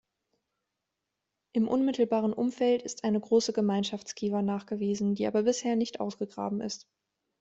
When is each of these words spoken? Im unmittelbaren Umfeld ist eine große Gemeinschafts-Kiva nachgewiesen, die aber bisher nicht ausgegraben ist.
Im 1.53 1.67
unmittelbaren 1.67 2.33
Umfeld 2.33 2.81
ist 2.81 3.03
eine 3.03 3.19
große 3.19 3.53
Gemeinschafts-Kiva 3.53 4.41
nachgewiesen, 4.41 5.13
die 5.13 5.27
aber 5.27 5.43
bisher 5.43 5.75
nicht 5.75 5.99
ausgegraben 5.99 6.59
ist. 6.59 6.87